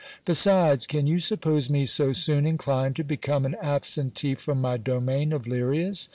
[0.25, 5.31] Besides, can you suppose me so soon inclined to become an absentee from my domain
[5.31, 6.09] of Lirias